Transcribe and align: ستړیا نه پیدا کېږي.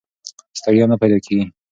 ستړیا 0.59 0.85
نه 0.91 0.95
پیدا 1.01 1.17
کېږي. 1.25 1.45